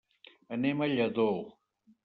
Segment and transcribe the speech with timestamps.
[0.57, 1.29] Anem a Lladó.